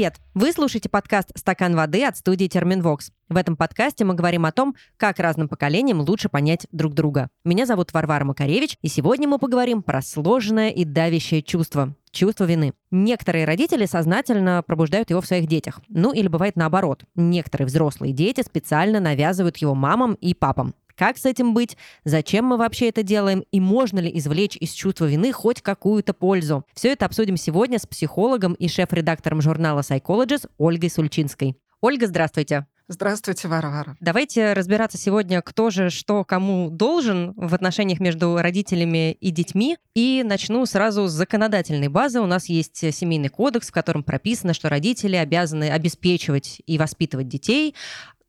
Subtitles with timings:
[0.00, 0.30] Привет-привет!
[0.32, 3.10] Вы слушаете подкаст «Стакан воды» от студии «Терминвокс».
[3.28, 7.28] В этом подкасте мы говорим о том, как разным поколениям лучше понять друг друга.
[7.44, 12.72] Меня зовут Варвара Макаревич, и сегодня мы поговорим про сложное и давящее чувство– чувство вины.
[12.90, 15.80] Некоторые родители сознательно пробуждают его в своих детях.
[15.88, 17.04] Ну или бывает наоборот.
[17.14, 20.74] Некоторые взрослые дети специально навязывают его мамам и папам.
[20.96, 21.76] Как с этим быть?
[22.04, 23.44] Зачем мы вообще это делаем?
[23.50, 26.64] И можно ли извлечь из чувства вины хоть какую-то пользу?
[26.74, 31.56] Все это обсудим сегодня с психологом и шеф-редактором журнала Psychologist Ольгой Сульчинской.
[31.80, 32.66] Ольга, здравствуйте.
[32.92, 33.96] Здравствуйте, Варвара.
[34.00, 39.78] Давайте разбираться сегодня, кто же что кому должен в отношениях между родителями и детьми.
[39.94, 42.20] И начну сразу с законодательной базы.
[42.20, 47.76] У нас есть семейный кодекс, в котором прописано, что родители обязаны обеспечивать и воспитывать детей,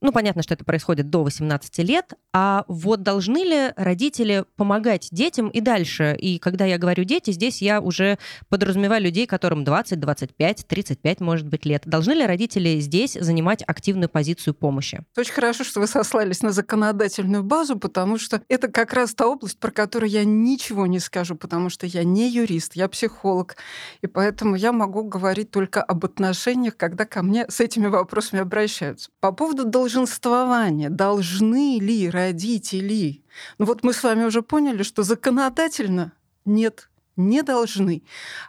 [0.02, 5.50] ну, понятно, что это происходит до 18 лет, а вот должны ли родители помогать детям
[5.50, 6.16] и дальше?
[6.20, 8.18] И когда я говорю дети, здесь я уже
[8.50, 11.84] подразумеваю людей, которым 20, 25, 35, может быть, лет.
[11.86, 15.04] Должны ли родители здесь занимать активную позицию помощи?
[15.16, 19.60] Очень хорошо, что вы сослались на законодательную базу, потому что это как раз та область,
[19.60, 23.56] про которую я ничего не скажу, потому что я не юрист, я психолог,
[24.02, 29.12] и поэтому я могу говорить только об отношениях, когда ко мне с этими вопросами обращаются.
[29.20, 30.90] По поводу должности долженствование.
[30.90, 33.24] Должны ли родители?
[33.58, 36.14] Ну вот мы с вами уже поняли, что законодательно
[36.46, 38.04] нет, не должны.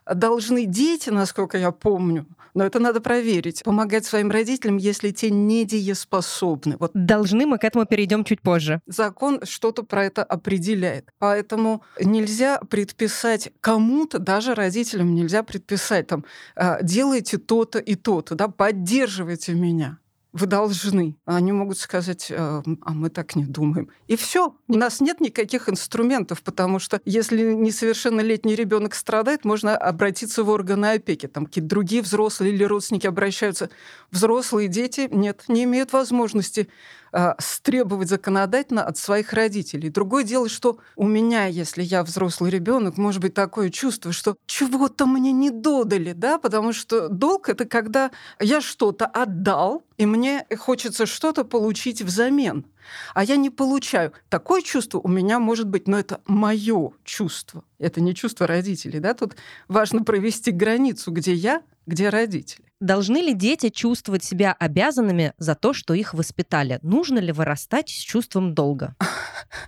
[0.07, 6.77] Должны дети, насколько я помню, но это надо проверить, помогать своим родителям, если те недееспособны.
[6.79, 6.91] Вот.
[6.95, 8.81] Должны, мы к этому перейдем чуть позже.
[8.87, 11.09] Закон что-то про это определяет.
[11.19, 18.49] Поэтому нельзя предписать кому-то, даже родителям нельзя предписать, там, «А, делайте то-то и то-то, да,
[18.49, 19.99] поддерживайте меня
[20.33, 21.17] вы должны.
[21.25, 23.91] Они могут сказать, а мы так не думаем.
[24.07, 24.55] И все.
[24.67, 30.93] У нас нет никаких инструментов, потому что если несовершеннолетний ребенок страдает, можно обратиться в органы
[30.93, 31.27] опеки.
[31.27, 33.71] Там какие-то другие взрослые или родственники обращаются.
[34.11, 36.69] Взрослые дети нет, не имеют возможности
[37.13, 39.91] э, стребовать законодательно от своих родителей.
[39.91, 45.07] Другое дело, что у меня, если я взрослый ребенок, может быть такое чувство, что чего-то
[45.07, 51.07] мне не додали, да, потому что долг это когда я что-то отдал, и мне хочется
[51.07, 52.67] что-то получить взамен.
[53.15, 54.13] А я не получаю.
[54.29, 57.65] Такое чувство у меня может быть, но это мое чувство.
[57.79, 58.99] Это не чувство родителей.
[58.99, 59.15] Да?
[59.15, 59.37] Тут
[59.69, 62.65] важно провести границу, где я, где родители.
[62.83, 66.81] Должны ли дети чувствовать себя обязанными за то, что их воспитали?
[66.83, 68.97] Нужно ли вырастать с чувством долга?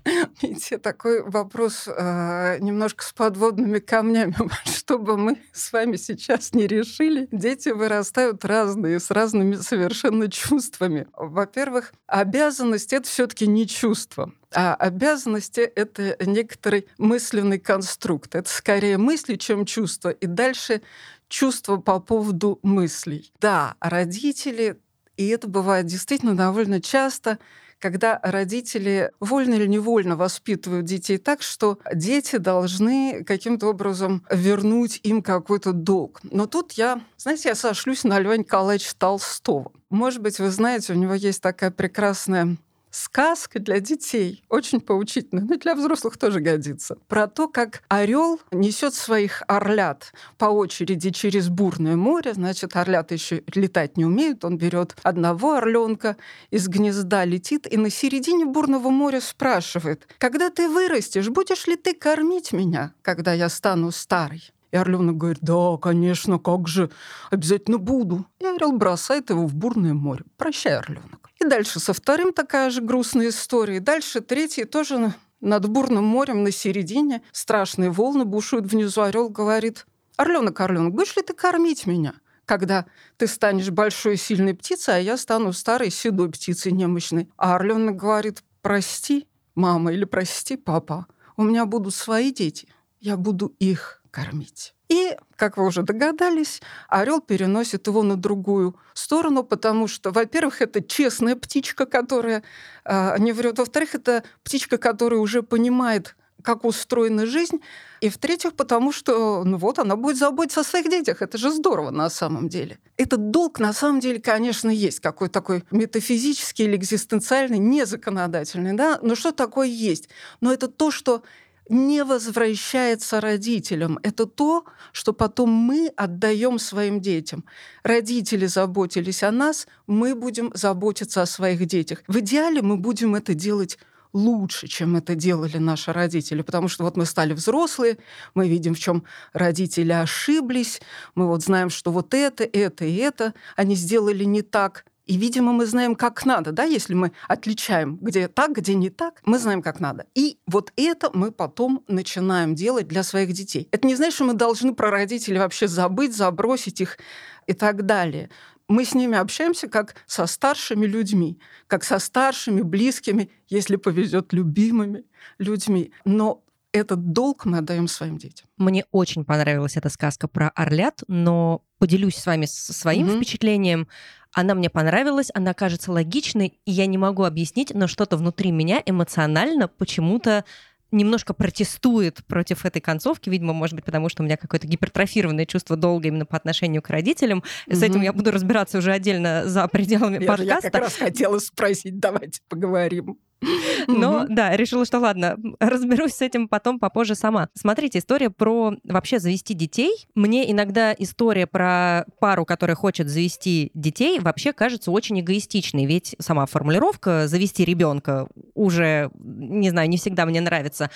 [0.43, 7.29] Видите, такой вопрос э, немножко с подводными камнями, чтобы мы с вами сейчас не решили.
[7.31, 11.07] Дети вырастают разные, с разными совершенно чувствами.
[11.17, 14.33] Во-первых, обязанность это все-таки не чувство.
[14.55, 18.37] А обязанности— это некоторый мысленный конструкт.
[18.37, 20.11] Это скорее мысли, чем чувство.
[20.11, 20.83] И дальше
[21.29, 23.33] чувства по поводу мыслей.
[23.41, 24.79] Да, родители,
[25.17, 27.39] и это бывает действительно довольно часто,
[27.79, 35.23] когда родители вольно или невольно воспитывают детей так, что дети должны каким-то образом вернуть им
[35.23, 36.21] какой-то долг.
[36.23, 39.73] Но тут я, знаете, я сошлюсь на Льва Николаевича Толстого.
[39.91, 42.57] Может быть, вы знаете, у него есть такая прекрасная
[42.95, 48.95] сказка для детей, очень поучительная, но для взрослых тоже годится, про то, как орел несет
[48.95, 52.35] своих орлят по очереди через бурное море.
[52.35, 54.45] Значит, орлята еще летать не умеют.
[54.45, 56.17] Он берет одного орленка
[56.51, 61.95] из гнезда, летит и на середине бурного моря спрашивает, когда ты вырастешь, будешь ли ты
[61.95, 64.54] кормить меня, когда я стану старой?
[64.75, 66.91] И орленок говорит, да, конечно, как же,
[67.31, 68.27] обязательно буду.
[68.41, 70.25] И орел бросает его в бурное море.
[70.37, 71.31] Прощай, орленок.
[71.41, 73.77] И дальше со вторым такая же грустная история.
[73.77, 77.23] И дальше третий тоже над бурным морем на середине.
[77.31, 79.03] Страшные волны бушуют внизу.
[79.03, 79.87] Орел говорит,
[80.17, 82.15] орленок, орленок, будешь ли ты кормить меня?
[82.45, 82.85] когда
[83.17, 87.31] ты станешь большой сильной птицей, а я стану старой седой птицей немощной.
[87.39, 91.07] А орленок говорит, прости, мама, или прости, папа,
[91.39, 92.69] у меня будут свои дети,
[93.01, 94.75] я буду их кормить.
[94.89, 100.81] И, как вы уже догадались, орел переносит его на другую сторону, потому что, во-первых, это
[100.83, 102.45] честная птичка, которая
[102.85, 107.61] э, не врет, во-вторых, это птичка, которая уже понимает, как устроена жизнь,
[108.01, 111.23] и в-третьих, потому что, ну вот, она будет заботиться о своих детях.
[111.23, 112.79] Это же здорово на самом деле.
[112.99, 119.15] Этот долг на самом деле, конечно, есть какой-то такой метафизический или экзистенциальный, незаконодательный, да, но
[119.15, 120.11] что такое есть?
[120.41, 121.23] Но это то, что
[121.69, 123.99] не возвращается родителям.
[124.03, 127.45] Это то, что потом мы отдаем своим детям.
[127.83, 132.03] Родители заботились о нас, мы будем заботиться о своих детях.
[132.07, 133.79] В идеале мы будем это делать
[134.13, 136.43] лучше, чем это делали наши родители.
[136.43, 137.99] Потому что вот мы стали взрослые,
[138.35, 140.81] мы видим, в чем родители ошиблись,
[141.15, 144.87] мы вот знаем, что вот это, это и это они сделали не так.
[145.07, 149.21] И, видимо, мы знаем, как надо, да, если мы отличаем, где так, где не так,
[149.27, 150.07] мы знаем, как надо.
[150.15, 153.69] И вот это мы потом начинаем делать для своих детей.
[153.71, 156.99] Это не значит, что мы должны про родителей вообще забыть, забросить их
[157.47, 158.31] и так далее.
[158.67, 165.05] Мы с ними общаемся как со старшими людьми, как со старшими, близкими, если повезет, любимыми
[165.39, 165.93] людьми.
[166.07, 166.43] Но
[166.73, 168.49] этот долг мы отдаем своим детям.
[168.57, 173.17] Мне очень понравилась эта сказка про орлят, но поделюсь с вами своим mm-hmm.
[173.17, 173.89] впечатлением.
[174.35, 178.83] Она мне понравилась, она кажется логичной, и я не могу объяснить, но что-то внутри меня
[178.85, 180.45] эмоционально почему-то
[180.91, 185.77] немножко протестует против этой концовки, видимо, может быть, потому что у меня какое-то гипертрофированное чувство
[185.77, 187.43] долга именно по отношению к родителям.
[187.69, 190.67] С этим я буду разбираться уже отдельно за пределами я подкаста.
[190.67, 193.19] Я как раз хотела спросить, давайте поговорим.
[193.89, 197.49] Но да, решила, что ладно, разберусь с этим потом попозже сама.
[197.55, 200.07] Смотрите, история про вообще завести детей.
[200.15, 205.87] Мне иногда история про пару, которая хочет завести детей, вообще кажется очень эгоистичной.
[205.87, 210.91] Ведь сама формулировка «завести ребенка» уже, не знаю, не всегда мне нравится.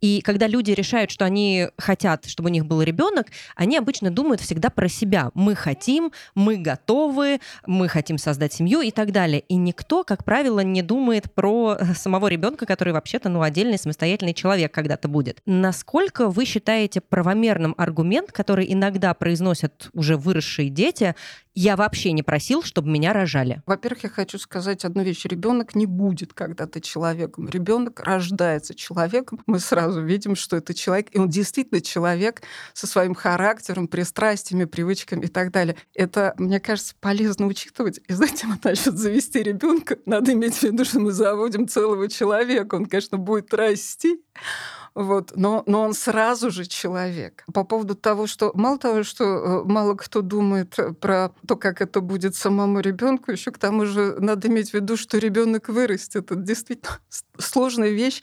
[0.00, 4.40] И когда люди решают, что они хотят, чтобы у них был ребенок, они обычно думают
[4.40, 5.30] всегда про себя.
[5.34, 9.40] Мы хотим, мы готовы, мы хотим создать семью и так далее.
[9.48, 14.72] И никто, как правило, не думает про самого ребенка, который вообще-то ну, отдельный самостоятельный человек
[14.72, 15.40] когда-то будет.
[15.46, 21.14] Насколько вы считаете правомерным аргумент, который иногда произносят уже выросшие дети,
[21.54, 23.62] я вообще не просил, чтобы меня рожали.
[23.66, 25.24] Во-первых, я хочу сказать одну вещь.
[25.26, 27.48] Ребенок не будет когда-то человеком.
[27.48, 29.40] Ребенок рождается человеком.
[29.46, 35.24] Мы сразу видим, что это человек, и он действительно человек со своим характером, пристрастиями, привычками
[35.24, 35.76] и так далее.
[35.94, 38.00] Это, мне кажется, полезно учитывать.
[38.08, 42.76] И знаете, вот насчет завести ребенка, надо иметь в виду, что мы заводим целого человека.
[42.76, 44.22] Он, конечно, будет расти,
[44.94, 45.32] вот.
[45.36, 47.44] Но, но он сразу же человек.
[47.52, 52.00] По поводу того, что мало того, что э, мало кто думает про то, как это
[52.00, 56.30] будет самому ребенку, еще к тому же надо иметь в виду, что ребенок вырастет.
[56.30, 56.98] Это действительно
[57.38, 58.22] сложная вещь.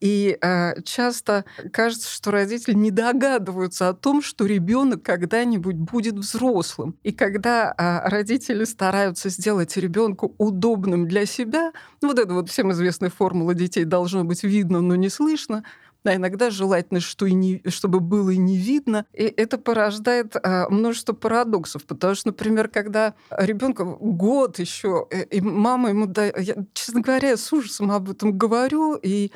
[0.00, 6.96] И э, часто кажется, что родители не догадываются о том, что ребенок когда-нибудь будет взрослым.
[7.02, 12.70] И когда э, родители стараются сделать ребенку удобным для себя, ну, вот это вот всем
[12.72, 15.64] известная формула детей должно быть видно, но не слышно,
[16.04, 19.04] а иногда желательно, что и не, чтобы было и не видно.
[19.12, 21.84] И это порождает а, множество парадоксов.
[21.84, 26.38] Потому что, например, когда ребенку год еще, э, и мама ему дает...
[26.38, 29.32] Я, честно говоря, с ужасом об этом говорю, и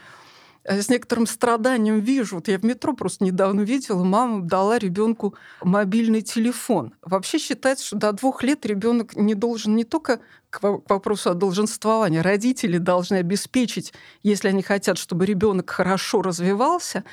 [0.65, 2.37] э, с некоторым страданием вижу.
[2.37, 6.95] Вот я в метро просто недавно видела, мама дала ребенку мобильный телефон.
[7.03, 10.21] Вообще считается, что до двух лет ребенок не должен не только
[10.53, 12.19] к вопросу о долженствовании.
[12.19, 17.05] Родители должны обеспечить, если они хотят, чтобы ребенок хорошо развивался,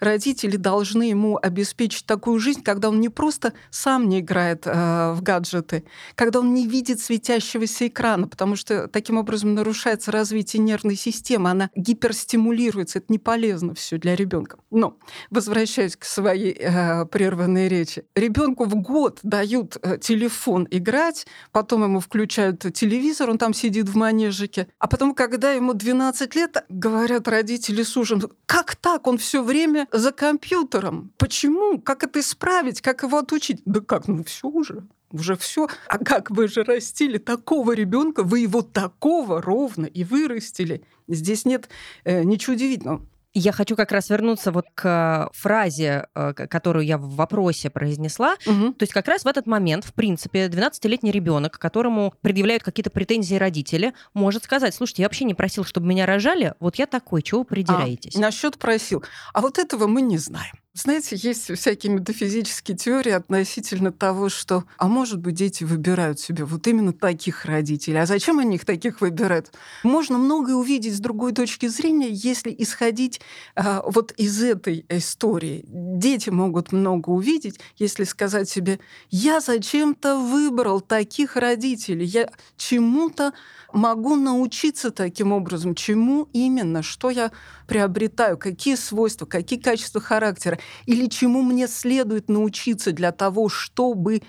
[0.00, 5.20] родители должны ему обеспечить такую жизнь, когда он не просто сам не играет э, в
[5.20, 5.84] гаджеты,
[6.14, 11.70] когда он не видит светящегося экрана, потому что таким образом нарушается развитие нервной системы, она
[11.76, 14.56] гиперстимулируется, это не полезно все для ребенка.
[14.70, 14.96] Но
[15.30, 22.00] возвращаясь к своей э, прерванной речи, ребенку в год дают э, телефон играть, потом ему
[22.00, 24.68] включают телефон телевизор, он там сидит в манежике.
[24.78, 29.06] А потом, когда ему 12 лет, говорят родители с ужасом, как так?
[29.06, 31.12] Он все время за компьютером.
[31.18, 31.80] Почему?
[31.80, 32.80] Как это исправить?
[32.80, 33.60] Как его отучить?
[33.64, 34.08] Да как?
[34.08, 35.68] Ну все уже уже все.
[35.88, 40.82] А как вы же растили такого ребенка, вы его такого ровно и вырастили.
[41.08, 41.68] Здесь нет
[42.04, 43.06] э, ничего удивительного.
[43.38, 48.36] Я хочу как раз вернуться вот к фразе, э, которую я в вопросе произнесла.
[48.46, 48.72] Угу.
[48.72, 53.34] То есть как раз в этот момент, в принципе, 12-летний ребенок, которому предъявляют какие-то претензии
[53.34, 57.40] родители, может сказать, слушайте, я вообще не просил, чтобы меня рожали, вот я такой, чего
[57.40, 58.16] вы придираетесь?
[58.16, 59.04] А, насчет просил.
[59.34, 60.54] А вот этого мы не знаем.
[60.76, 66.66] Знаете, есть всякие метафизические теории относительно того, что, а может быть, дети выбирают себе вот
[66.66, 67.98] именно таких родителей.
[67.98, 69.52] А зачем они их таких выбирают?
[69.84, 73.22] Можно многое увидеть с другой точки зрения, если исходить
[73.54, 75.64] а, вот из этой истории.
[75.66, 78.78] Дети могут много увидеть, если сказать себе,
[79.08, 82.28] я зачем-то выбрал таких родителей, я
[82.58, 83.32] чему-то
[83.76, 87.30] могу научиться таким образом, чему именно, что я
[87.66, 94.22] приобретаю, какие свойства, какие качества характера, или чему мне следует научиться для того, чтобы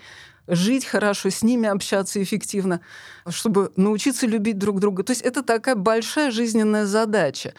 [0.46, 2.80] жить хорошо, с ними общаться эффективно,
[3.28, 5.02] чтобы научиться любить друг друга.
[5.02, 7.54] То есть это такая большая жизненная задача.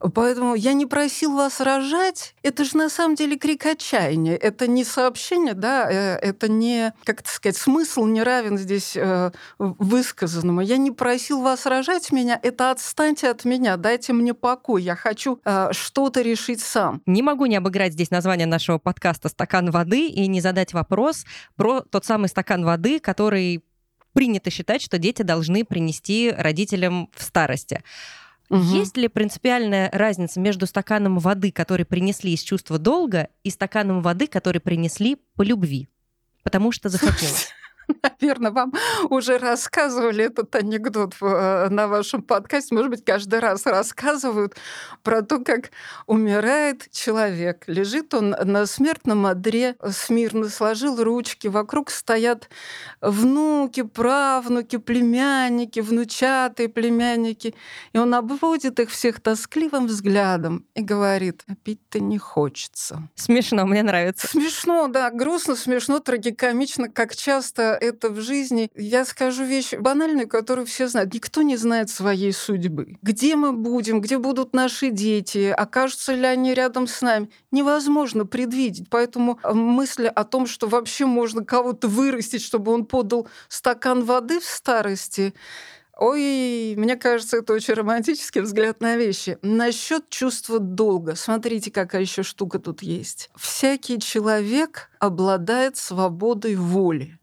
[0.00, 2.34] Поэтому я не просил вас рожать.
[2.42, 4.36] Это же на самом деле крик отчаяния.
[4.36, 9.30] Это не сообщение, да, э, это не, как это сказать, смысл не равен здесь э,
[9.58, 10.60] высказанному.
[10.60, 14.82] Я не просил вас рожать меня, это отстаньте от меня, дайте мне покой.
[14.82, 17.02] Я хочу э, что-то решить сам.
[17.06, 21.24] Не могу не обыграть здесь название нашего подкаста «Стакан воды» и не задать вопрос
[21.56, 23.64] про тот самый стакан воды, который
[24.12, 27.82] принято считать, что дети должны принести родителям в старости.
[28.50, 28.60] Угу.
[28.60, 34.26] Есть ли принципиальная разница между стаканом воды, который принесли из чувства долга, и стаканом воды,
[34.26, 35.88] который принесли по любви?
[36.42, 37.48] Потому что захотелось.
[38.20, 38.72] Наверное, вам
[39.10, 42.74] уже рассказывали этот анекдот э, на вашем подкасте.
[42.74, 44.56] Может быть, каждый раз рассказывают
[45.02, 45.70] про то, как
[46.06, 47.64] умирает человек.
[47.66, 51.48] Лежит он на смертном одре, смирно сложил ручки.
[51.48, 52.48] Вокруг стоят
[53.00, 57.54] внуки, правнуки, племянники, внучатые племянники.
[57.92, 63.08] И он обводит их всех тоскливым взглядом и говорит, «А пить-то не хочется.
[63.14, 64.26] Смешно, мне нравится.
[64.26, 68.70] Смешно, да, грустно, смешно, трагикомично, как часто это в жизни.
[68.74, 71.14] Я скажу вещь банальную, которую все знают.
[71.14, 72.98] Никто не знает своей судьбы.
[73.02, 78.88] Где мы будем, где будут наши дети, окажутся ли они рядом с нами, невозможно предвидеть.
[78.90, 84.40] Поэтому э, мысль о том, что вообще можно кого-то вырастить, чтобы он подал стакан воды
[84.40, 85.34] в старости,
[86.00, 89.36] Ой, мне кажется, это очень романтический взгляд на вещи.
[89.42, 91.16] Насчет чувства долга.
[91.16, 93.30] Смотрите, какая еще штука тут есть.
[93.34, 97.17] Всякий человек обладает свободой воли.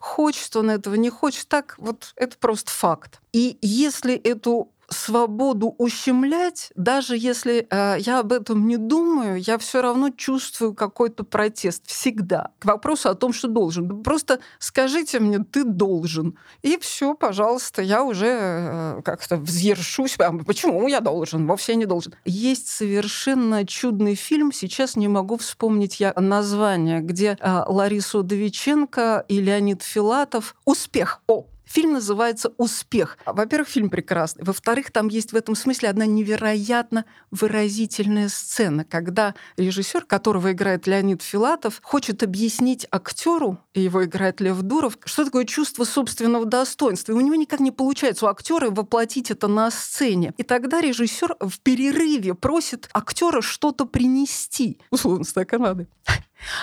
[0.00, 3.20] Хочет он этого, не хочет, так вот это просто факт.
[3.32, 9.82] И если эту свободу ущемлять, даже если э, я об этом не думаю, я все
[9.82, 14.02] равно чувствую какой-то протест всегда к вопросу о том, что должен.
[14.02, 20.16] Просто скажите мне, ты должен, и все, пожалуйста, я уже э, как-то взъершусь.
[20.18, 21.46] А почему я должен?
[21.46, 22.14] Вовсе не должен.
[22.24, 24.52] Есть совершенно чудный фильм.
[24.52, 30.56] Сейчас не могу вспомнить я название, где э, Лариса Удовиченко и Леонид Филатов.
[30.64, 31.20] Успех.
[31.26, 33.16] О, Фильм называется «Успех».
[33.24, 34.42] Во-первых, фильм прекрасный.
[34.42, 41.22] Во-вторых, там есть в этом смысле одна невероятно выразительная сцена, когда режиссер, которого играет Леонид
[41.22, 47.12] Филатов, хочет объяснить актеру, и его играет Лев Дуров, что такое чувство собственного достоинства.
[47.12, 50.34] И у него никак не получается у актера воплотить это на сцене.
[50.38, 54.80] И тогда режиссер в перерыве просит актера что-то принести.
[54.90, 55.86] Условно, стакан воды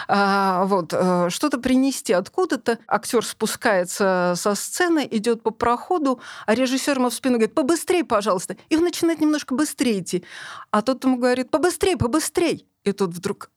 [0.07, 2.79] а, вот, э, что-то принести откуда-то.
[2.87, 8.57] Актер спускается со сцены, идет по проходу, а режиссер ему в спину говорит, побыстрее, пожалуйста.
[8.69, 10.23] И он начинает немножко быстрее идти.
[10.71, 12.61] А тот ему говорит, побыстрее, побыстрее.
[12.83, 13.49] И тут вдруг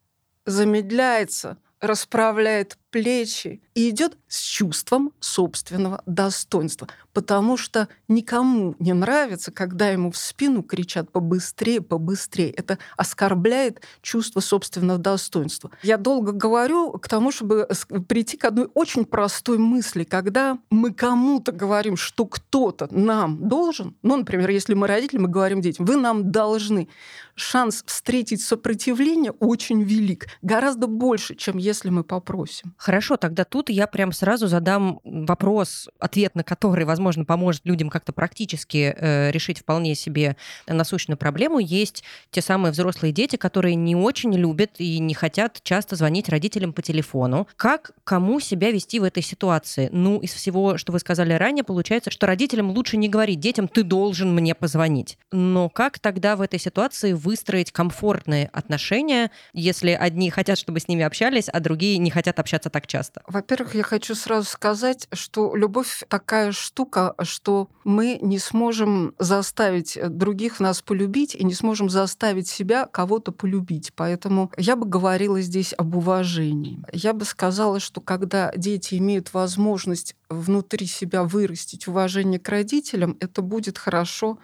[0.46, 9.88] замедляется, расправляет плечи и идет с чувством собственного достоинства, потому что никому не нравится, когда
[9.88, 12.50] ему в спину кричат побыстрее, побыстрее.
[12.50, 15.70] Это оскорбляет чувство собственного достоинства.
[15.82, 17.68] Я долго говорю к тому, чтобы
[18.08, 24.16] прийти к одной очень простой мысли, когда мы кому-то говорим, что кто-то нам должен, ну,
[24.16, 26.88] например, если мы родители, мы говорим детям, вы нам должны,
[27.34, 32.74] шанс встретить сопротивление очень велик, гораздо больше, чем если мы попросим.
[32.80, 38.14] Хорошо, тогда тут я прям сразу задам вопрос, ответ на который, возможно, поможет людям как-то
[38.14, 40.34] практически э, решить вполне себе
[40.66, 41.58] насущную проблему.
[41.58, 46.72] Есть те самые взрослые дети, которые не очень любят и не хотят часто звонить родителям
[46.72, 47.46] по телефону.
[47.56, 49.90] Как кому себя вести в этой ситуации?
[49.92, 53.82] Ну, из всего, что вы сказали ранее, получается, что родителям лучше не говорить детям, ты
[53.82, 55.18] должен мне позвонить.
[55.32, 61.04] Но как тогда в этой ситуации выстроить комфортные отношения, если одни хотят, чтобы с ними
[61.04, 63.22] общались, а другие не хотят общаться так часто?
[63.26, 70.60] Во-первых, я хочу сразу сказать, что любовь такая штука, что мы не сможем заставить других
[70.60, 73.92] нас полюбить и не сможем заставить себя кого-то полюбить.
[73.94, 76.82] Поэтому я бы говорила здесь об уважении.
[76.92, 83.42] Я бы сказала, что когда дети имеют возможность внутри себя вырастить уважение к родителям, это
[83.42, 84.38] будет хорошо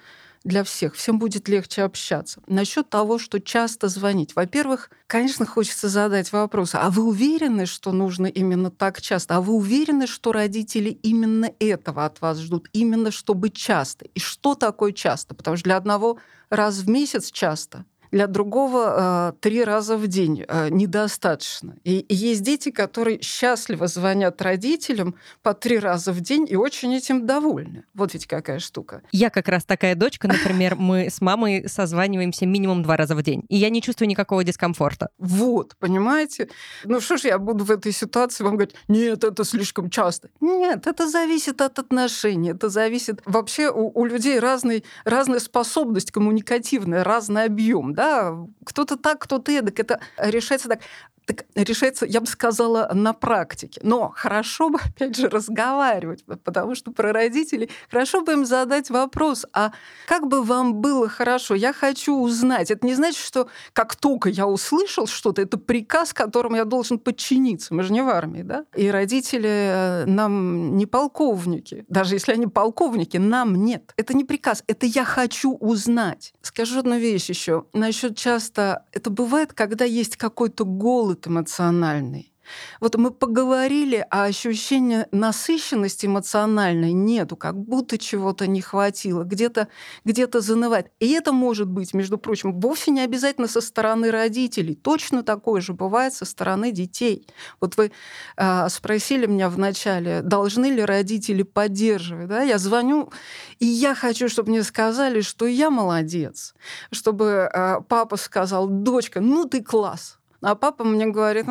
[0.46, 0.94] для всех.
[0.94, 2.40] Всем будет легче общаться.
[2.46, 4.36] Насчет того, что часто звонить.
[4.36, 9.36] Во-первых, конечно, хочется задать вопрос, а вы уверены, что нужно именно так часто?
[9.36, 12.68] А вы уверены, что родители именно этого от вас ждут?
[12.72, 14.06] Именно чтобы часто?
[14.14, 15.34] И что такое часто?
[15.34, 20.44] Потому что для одного раз в месяц часто, для другого э, три раза в день
[20.46, 21.76] э, недостаточно.
[21.84, 26.94] И, и есть дети, которые счастливо звонят родителям по три раза в день и очень
[26.94, 27.84] этим довольны.
[27.94, 29.02] Вот ведь какая штука.
[29.12, 33.44] Я как раз такая дочка, например, мы с мамой созваниваемся минимум два раза в день,
[33.48, 35.08] и я не чувствую никакого дискомфорта.
[35.18, 36.48] Вот, понимаете?
[36.84, 40.28] Ну что ж я буду в этой ситуации вам говорить, нет, это слишком часто.
[40.40, 43.22] Нет, это зависит от отношений, это зависит...
[43.24, 48.36] Вообще у, у людей разный, разная способность коммуникативная, разный объем, да?
[48.64, 49.80] Кто-то так, кто-то эдак.
[49.80, 50.80] Это решается так
[51.26, 53.80] так решается, я бы сказала, на практике.
[53.82, 59.44] Но хорошо бы, опять же, разговаривать, потому что про родителей хорошо бы им задать вопрос,
[59.52, 59.72] а
[60.06, 61.54] как бы вам было хорошо?
[61.54, 62.70] Я хочу узнать.
[62.70, 67.74] Это не значит, что как только я услышал что-то, это приказ, которому я должен подчиниться.
[67.74, 68.64] Мы же не в армии, да?
[68.76, 71.84] И родители э, нам не полковники.
[71.88, 73.92] Даже если они полковники, нам нет.
[73.96, 76.32] Это не приказ, это я хочу узнать.
[76.42, 77.64] Скажу одну вещь еще.
[77.86, 82.32] Насчет часто это бывает, когда есть какой-то голод эмоциональный.
[82.80, 89.68] Вот мы поговорили, а ощущения насыщенности эмоциональной нету, как будто чего-то не хватило, где-то
[90.04, 90.90] где занывает.
[91.00, 94.74] И это может быть, между прочим, вовсе не обязательно со стороны родителей.
[94.74, 97.26] Точно такое же бывает со стороны детей.
[97.60, 97.92] Вот вы
[98.36, 102.28] э, спросили меня вначале, должны ли родители поддерживать.
[102.28, 102.42] Да?
[102.42, 103.10] Я звоню,
[103.58, 106.54] и я хочу, чтобы мне сказали, что я молодец.
[106.90, 111.46] Чтобы э, папа сказал, дочка, ну ты класс а папа мне говорит,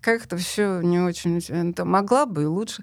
[0.00, 2.82] как-то все не очень, это могла бы и лучше.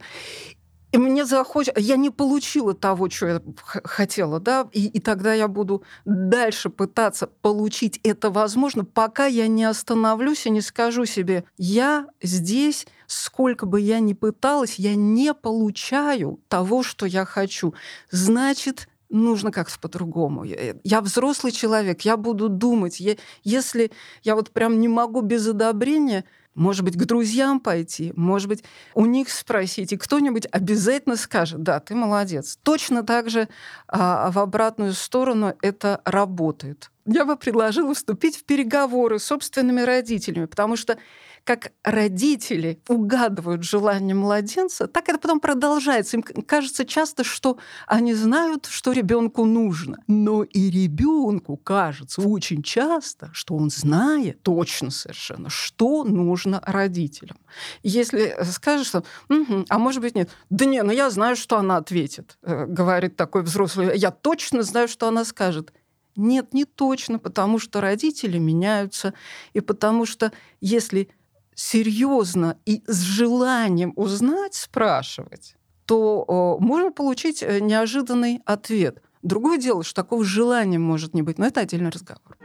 [0.93, 3.41] И мне захочется, я не получила того, что я
[3.83, 9.63] хотела, да, и, и тогда я буду дальше пытаться получить это возможно, пока я не
[9.63, 16.39] остановлюсь и не скажу себе, я здесь, сколько бы я ни пыталась, я не получаю
[16.47, 17.73] того, что я хочу.
[18.11, 20.43] Значит, нужно как-то по-другому.
[20.43, 22.99] Я, я взрослый человек, я буду думать.
[22.99, 23.91] Я, если
[24.23, 29.05] я вот прям не могу без одобрения, может быть, к друзьям пойти, может быть, у
[29.05, 32.59] них спросить, и кто-нибудь обязательно скажет, да, ты молодец.
[32.63, 33.49] Точно так же
[33.87, 36.91] а, в обратную сторону это работает.
[37.05, 40.97] Я бы предложила вступить в переговоры с собственными родителями, потому что
[41.43, 46.17] как родители угадывают желание младенца, так это потом продолжается.
[46.17, 49.97] Им кажется часто, что они знают, что ребенку нужно.
[50.07, 57.37] Но и ребенку кажется очень часто, что он знает точно совершенно, что нужно родителям.
[57.83, 61.77] Если скажешь, что угу, а может быть нет, да не, ну я знаю, что она
[61.77, 65.73] ответит, э, говорит такой взрослый, я точно знаю, что она скажет.
[66.15, 69.13] Нет, не точно, потому что родители меняются,
[69.53, 71.09] и потому что если
[71.55, 79.01] серьезно и с желанием узнать, спрашивать, то можно получить э, неожиданный ответ.
[79.21, 82.37] Другое дело, что такого желания может не быть, но это отдельный разговор.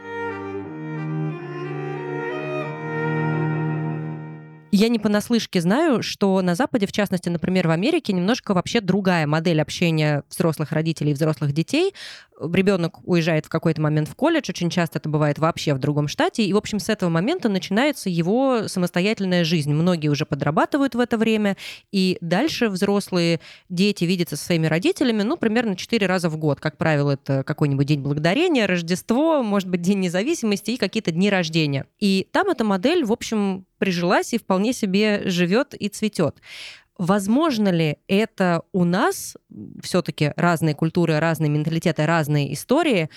[4.81, 9.27] Я не понаслышке знаю, что на Западе, в частности, например, в Америке, немножко вообще другая
[9.27, 11.95] модель общения взрослых родителей и взрослых детей.
[12.41, 16.45] Ребенок уезжает в какой-то момент в колледж, очень часто это бывает вообще в другом штате,
[16.45, 19.75] и, в общем, с этого момента начинается его самостоятельная жизнь.
[19.75, 21.57] Многие уже подрабатывают в это время,
[21.91, 26.61] и дальше взрослые дети видятся со своими родителями, ну, примерно 4 раза в год.
[26.61, 31.87] Как правило, это какой-нибудь день благодарения, Рождество, может быть, День независимости и какие-то дни рождения.
[31.99, 36.41] И там эта модель, в общем, прижилась и вполне себе живет и цветет.
[36.99, 39.37] Возможно ли это у нас
[39.83, 43.09] все-таки разные культуры, разные менталитеты, разные истории,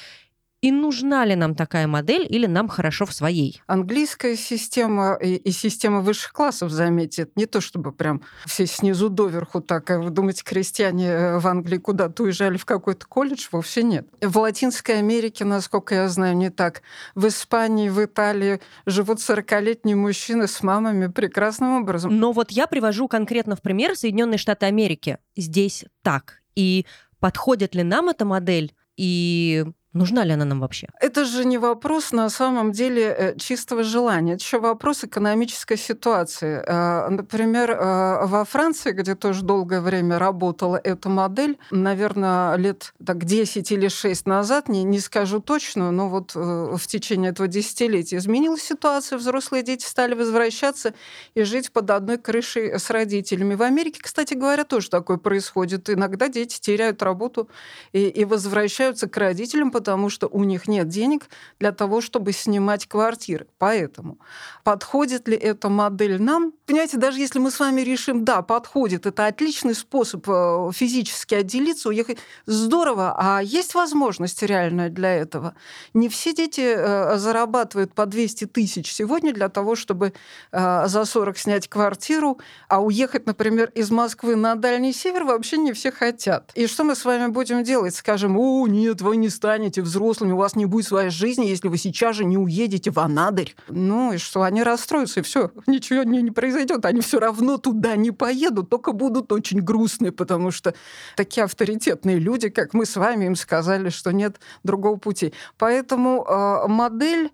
[0.61, 3.61] и нужна ли нам такая модель или нам хорошо в своей?
[3.65, 9.59] Английская система и, и система высших классов, заметьте, не то, чтобы прям все снизу доверху
[9.59, 13.47] так, а вы думаете, крестьяне э, в Англии куда-то уезжали в какой-то колледж?
[13.51, 14.07] Вовсе нет.
[14.21, 16.83] В Латинской Америке, насколько я знаю, не так.
[17.15, 22.15] В Испании, в Италии живут 40-летние мужчины с мамами прекрасным образом.
[22.19, 25.17] Но вот я привожу конкретно в пример Соединенные Штаты Америки.
[25.35, 26.43] Здесь так.
[26.55, 26.85] И
[27.19, 28.75] подходит ли нам эта модель?
[28.95, 30.87] И Нужна ли она нам вообще?
[31.01, 34.33] Это же не вопрос на самом деле э, чистого желания.
[34.33, 36.63] Это еще вопрос экономической ситуации.
[36.65, 43.25] Э, например, э, во Франции, где тоже долгое время работала эта модель, наверное, лет так
[43.25, 48.61] 10 или 6 назад, не, не скажу точно, но вот в течение этого десятилетия изменилась
[48.61, 49.17] ситуация.
[49.17, 50.93] Взрослые дети стали возвращаться
[51.35, 53.55] и жить под одной крышей с родителями.
[53.55, 55.89] В Америке, кстати говоря, тоже такое происходит.
[55.89, 57.49] Иногда дети теряют работу
[57.91, 61.27] и, и возвращаются к родителям, потому что у них нет денег
[61.59, 63.47] для того, чтобы снимать квартиры.
[63.57, 64.19] Поэтому
[64.63, 66.53] подходит ли эта модель нам?
[66.71, 71.89] понимаете, даже если мы с вами решим, да, подходит, это отличный способ э, физически отделиться,
[71.89, 75.53] уехать, здорово, а есть возможность реальная для этого?
[75.93, 80.13] Не все дети э, зарабатывают по 200 тысяч сегодня для того, чтобы
[80.51, 82.39] э, за 40 снять квартиру,
[82.69, 86.51] а уехать, например, из Москвы на Дальний Север вообще не все хотят.
[86.55, 87.95] И что мы с вами будем делать?
[87.95, 91.77] Скажем, о, нет, вы не станете взрослыми, у вас не будет своей жизни, если вы
[91.77, 93.55] сейчас же не уедете в Анадырь.
[93.69, 97.95] Ну и что, они расстроятся, и все, ничего не, не произойдет, они все равно туда
[97.95, 100.73] не поедут, только будут очень грустные, потому что
[101.15, 105.33] такие авторитетные люди, как мы с вами, им сказали, что нет другого пути.
[105.57, 107.31] Поэтому э, модель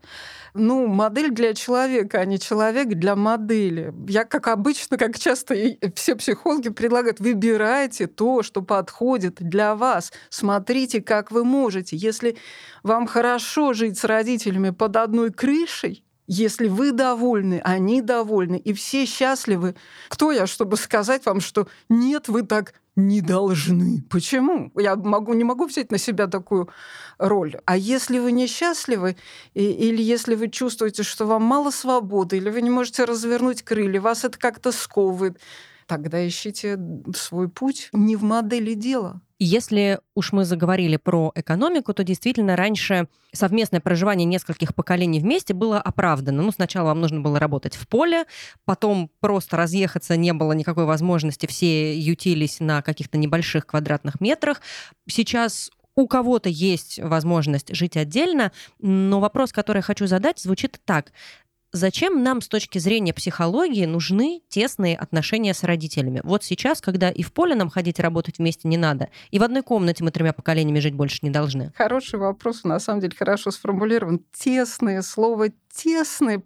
[0.57, 3.93] ну, модель для человека, а не человек для модели.
[4.07, 5.55] Я, как обычно, как часто
[5.95, 10.11] все психологи предлагают, выбирайте то, что подходит для вас.
[10.29, 11.95] Смотрите, как вы можете.
[11.95, 12.37] Если
[12.83, 19.05] вам хорошо жить с родителями под одной крышей, если вы довольны, они довольны, и все
[19.05, 19.75] счастливы,
[20.09, 24.03] кто я, чтобы сказать вам, что нет, вы так не должны.
[24.09, 24.71] Почему?
[24.75, 26.67] Я могу, не могу взять на себя такую
[27.19, 27.55] роль.
[27.65, 29.15] А если вы несчастливы,
[29.53, 34.01] и, или если вы чувствуете, что вам мало свободы, или вы не можете развернуть крылья,
[34.01, 35.39] вас это как-то сковывает,
[35.87, 36.77] тогда ищите
[37.15, 39.21] свой путь не в модели дела.
[39.39, 45.79] Если уж мы заговорили про экономику, то действительно раньше совместное проживание нескольких поколений вместе было
[45.79, 46.41] оправдано.
[46.41, 48.25] Ну, сначала вам нужно было работать в поле,
[48.65, 54.61] потом просто разъехаться не было никакой возможности, все ютились на каких-то небольших квадратных метрах.
[55.07, 61.11] Сейчас у кого-то есть возможность жить отдельно, но вопрос, который я хочу задать, звучит так.
[61.73, 66.21] Зачем нам с точки зрения психологии нужны тесные отношения с родителями?
[66.23, 69.63] Вот сейчас, когда и в поле нам ходить работать вместе не надо, и в одной
[69.63, 71.73] комнате мы тремя поколениями жить больше не должны.
[71.75, 74.21] Хороший вопрос, на самом деле хорошо сформулирован.
[74.31, 76.41] Тесные, слово тесные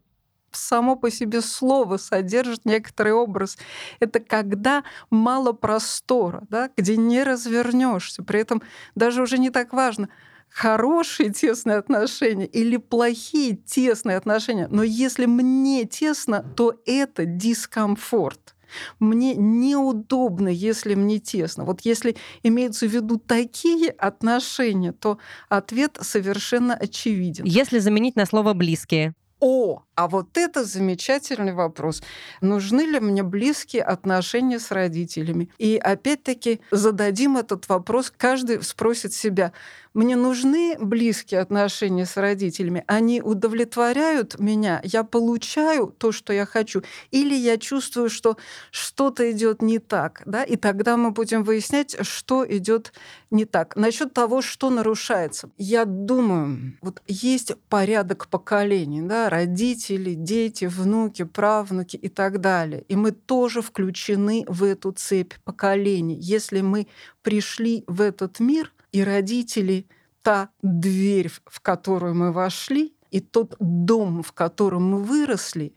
[0.52, 3.58] само по себе слово содержит некоторый образ.
[4.00, 8.24] Это когда мало простора, да, где не развернешься.
[8.24, 8.62] При этом
[8.96, 10.10] даже уже не так важно,
[10.52, 14.68] хорошие тесные отношения или плохие тесные отношения.
[14.70, 18.56] Но если мне тесно, то это дискомфорт.
[19.00, 21.66] Мне неудобно, если мне тесно.
[21.66, 25.18] Вот если имеются в виду такие отношения, то
[25.50, 27.44] ответ совершенно очевиден.
[27.46, 29.14] Если заменить на слово «близкие».
[29.42, 32.04] О, а вот это замечательный вопрос.
[32.42, 35.50] Нужны ли мне близкие отношения с родителями?
[35.58, 39.52] И опять-таки зададим этот вопрос, каждый спросит себя,
[39.94, 42.84] мне нужны близкие отношения с родителями?
[42.88, 44.80] Они удовлетворяют меня?
[44.84, 46.82] Я получаю то, что я хочу?
[47.12, 48.38] Или я чувствую, что
[48.72, 50.24] что-то идет не так?
[50.26, 50.44] Да?
[50.44, 52.94] И тогда мы будем выяснять, что идет
[53.32, 53.76] не так.
[53.76, 55.50] Насчет того, что нарушается.
[55.58, 62.86] Я думаю, вот есть порядок поколений, да, родители, дети, внуки, правнуки и так далее.
[62.88, 66.16] И мы тоже включены в эту цепь поколений.
[66.16, 66.88] Если мы
[67.24, 69.88] пришли в этот мир, и родители—
[70.22, 75.74] та дверь, в которую мы вошли, и тот дом, в котором мы выросли,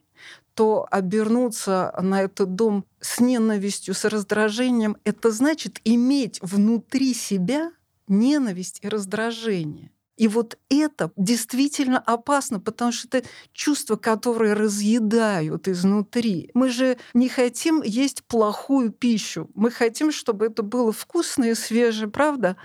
[0.55, 7.73] то обернуться на этот дом с ненавистью, с раздражением, это значит иметь внутри себя
[8.07, 9.91] ненависть и раздражение.
[10.17, 16.53] И вот это действительно опасно, потому что это чувства, которые разъедают изнутри.
[16.55, 19.51] Мы же не хотим есть плохую пищу.
[19.55, 22.57] Мы хотим, чтобы это было вкусно и свежее, правда?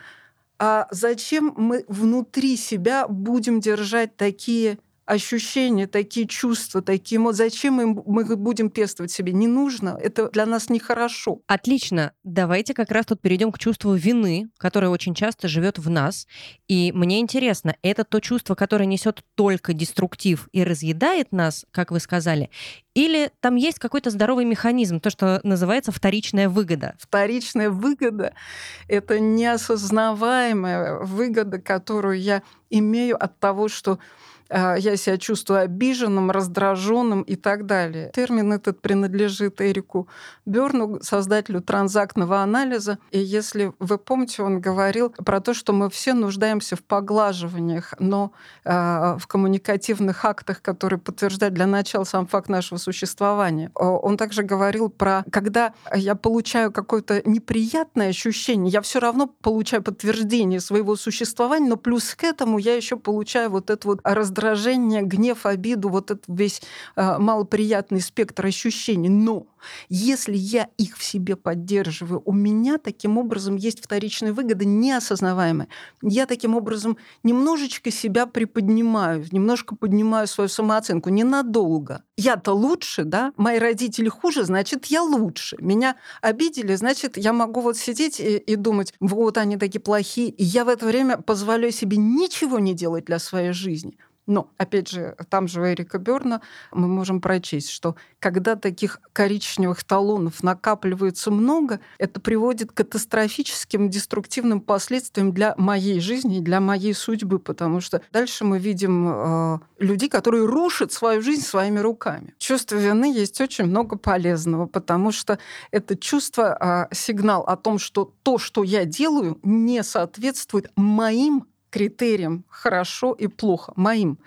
[0.59, 4.77] А зачем мы внутри себя будем держать такие
[5.09, 7.45] ощущения, такие чувства, такие эмоции.
[7.45, 9.33] Зачем мы, мы будем пестовать себе?
[9.33, 9.97] Не нужно.
[9.99, 11.41] Это для нас нехорошо.
[11.47, 12.13] Отлично.
[12.23, 16.27] Давайте как раз тут перейдем к чувству вины, которое очень часто живет в нас.
[16.67, 21.99] И мне интересно, это то чувство, которое несет только деструктив и разъедает нас, как вы
[21.99, 22.51] сказали,
[22.93, 26.95] или там есть какой-то здоровый механизм, то, что называется вторичная выгода?
[26.99, 28.33] Вторичная выгода—
[28.87, 33.99] это неосознаваемая выгода, которую я имею от того, что
[34.49, 38.11] я себя чувствую обиженным, раздраженным и так далее.
[38.15, 40.07] Термин этот принадлежит Эрику
[40.45, 42.97] Берну, создателю транзактного анализа.
[43.11, 48.31] И если вы помните, он говорил про то, что мы все нуждаемся в поглаживаниях, но
[48.65, 48.71] э,
[49.19, 53.71] в коммуникативных актах, которые подтверждают для начала сам факт нашего существования.
[53.75, 60.59] Он также говорил про, когда я получаю какое-то неприятное ощущение, я все равно получаю подтверждение
[60.59, 65.45] своего существования, но плюс к этому я еще получаю вот это вот раздражение раздражение, гнев,
[65.45, 66.61] обиду, вот этот весь
[66.95, 69.09] э, малоприятный спектр ощущений.
[69.09, 69.47] Но
[69.89, 75.67] если я их в себе поддерживаю, у меня таким образом есть вторичная выгода неосознаваемая.
[76.01, 82.03] Я таким образом немножечко себя приподнимаю, немножко поднимаю свою самооценку ненадолго.
[82.17, 83.33] Я-то лучше, да?
[83.37, 85.57] Мои родители хуже, значит, я лучше.
[85.59, 90.29] Меня обидели, значит, я могу вот сидеть и, и думать, вот они такие плохие.
[90.29, 93.97] И я в это время позволяю себе ничего не делать для своей жизни.
[94.29, 99.83] Но, опять же, там же у Эрика Берна мы можем прочесть, что когда таких коричневых
[99.83, 106.93] талонов накапливается много, это приводит к катастрофическим деструктивным последствиям для моей жизни и для моей
[106.93, 112.35] судьбы, потому что дальше мы видим э, людей, которые рушат свою жизнь своими руками.
[112.37, 115.39] Чувство вины есть очень много полезного, потому что
[115.71, 122.45] это чувство, э, сигнал о том, что то, что я делаю, не соответствует моим критериям
[122.49, 124.17] хорошо и плохо, моим.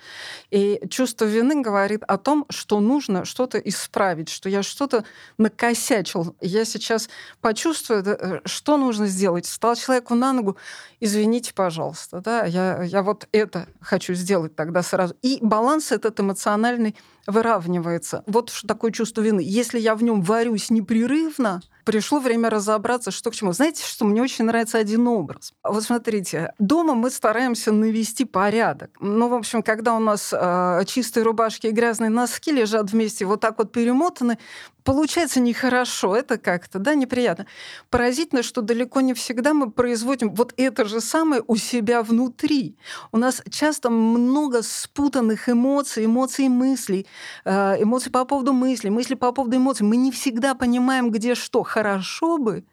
[0.50, 5.04] И чувство вины говорит о том, что нужно что-то исправить, что я что-то
[5.38, 6.36] накосячил.
[6.40, 7.08] Я сейчас
[7.40, 9.46] почувствую, э, что нужно сделать.
[9.46, 10.56] Встал человеку на ногу,
[11.00, 15.14] извините, пожалуйста, да, я, я вот это хочу сделать тогда сразу.
[15.22, 18.24] И баланс этот эмоциональный выравнивается.
[18.26, 19.40] Вот такое чувство вины.
[19.44, 23.52] Если я в нем варюсь непрерывно, пришло время разобраться, что к чему.
[23.52, 25.52] Знаете, что мне очень нравится один образ.
[25.62, 28.90] Вот смотрите, дома мы стараемся навести порядок.
[29.00, 33.40] Ну, в общем, когда у нас э, чистые рубашки и грязные носки лежат вместе, вот
[33.40, 34.38] так вот перемотаны,
[34.84, 37.46] получается нехорошо, это как-то, да, неприятно.
[37.90, 42.76] Поразительно, что далеко не всегда мы производим вот это же самое у себя внутри.
[43.12, 47.06] У нас часто много спутанных эмоций, эмоций и мыслей,
[47.44, 49.86] э, эмоций по поводу мыслей, мысли по поводу эмоций.
[49.86, 51.62] Мы не всегда понимаем, где что.
[51.62, 52.64] Хорошо бы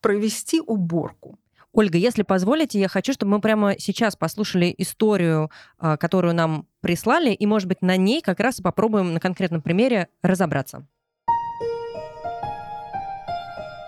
[0.00, 1.38] провести уборку.
[1.72, 7.30] Ольга, если позволите, я хочу, чтобы мы прямо сейчас послушали историю, э, которую нам прислали,
[7.30, 10.86] и, может быть, на ней как раз попробуем на конкретном примере разобраться.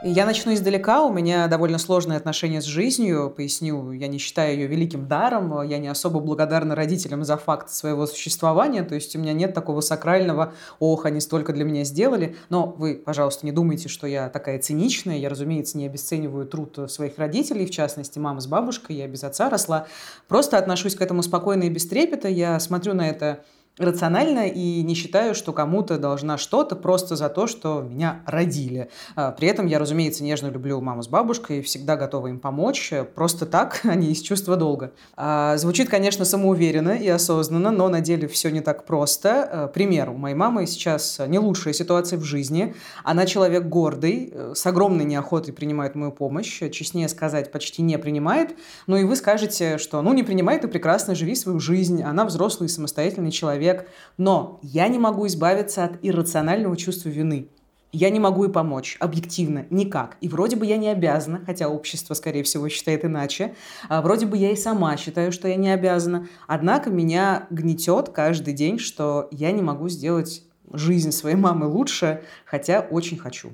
[0.02, 1.04] Я начну издалека.
[1.04, 3.30] У меня довольно сложные отношения с жизнью.
[3.36, 5.62] Поясню, я не считаю ее великим даром.
[5.62, 8.82] Я не особо благодарна родителям за факт своего существования.
[8.82, 12.34] То есть у меня нет такого сакрального «ох, они столько для меня сделали».
[12.48, 15.18] Но вы, пожалуйста, не думайте, что я такая циничная.
[15.18, 18.96] Я, разумеется, не обесцениваю труд своих родителей, в частности, мамы с бабушкой.
[18.96, 19.86] Я без отца росла.
[20.28, 22.28] Просто отношусь к этому спокойно и без трепета.
[22.28, 23.44] Я смотрю на это
[23.80, 28.90] рационально и не считаю, что кому-то должна что-то просто за то, что меня родили.
[29.16, 32.92] А, при этом я, разумеется, нежно люблю маму с бабушкой и всегда готова им помочь.
[33.14, 34.92] Просто так, а не из чувства долга.
[35.16, 39.48] А, звучит, конечно, самоуверенно и осознанно, но на деле все не так просто.
[39.50, 40.10] А, пример.
[40.10, 42.74] У моей мамы сейчас не лучшая ситуация в жизни.
[43.02, 46.60] Она человек гордый, э, с огромной неохотой принимает мою помощь.
[46.70, 48.56] Честнее сказать, почти не принимает.
[48.86, 52.02] Ну и вы скажете, что ну не принимает и прекрасно живи свою жизнь.
[52.02, 57.48] Она взрослый и самостоятельный человек человек, но я не могу избавиться от иррационального чувства вины.
[57.92, 60.16] Я не могу и помочь, объективно, никак.
[60.20, 63.56] И вроде бы я не обязана, хотя общество, скорее всего, считает иначе.
[63.88, 66.28] А вроде бы я и сама считаю, что я не обязана.
[66.46, 72.86] Однако меня гнетет каждый день, что я не могу сделать жизнь своей мамы лучше, хотя
[72.90, 73.50] очень хочу.